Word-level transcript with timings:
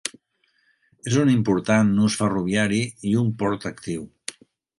És 1.11 1.17
un 1.23 1.29
important 1.33 1.91
nus 1.99 2.15
ferroviari 2.23 2.81
i 3.11 3.13
un 3.21 3.31
port 3.45 3.69
actiu. 3.73 4.09